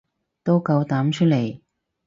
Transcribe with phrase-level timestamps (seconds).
[0.43, 1.59] 都夠膽出嚟